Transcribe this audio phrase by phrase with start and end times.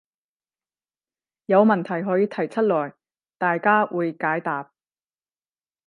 [1.45, 2.95] 有問題可以提出來，
[3.37, 4.71] 大家會解答